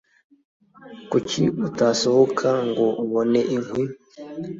[1.09, 3.83] Kuki utasohoka ngo ubone inkwi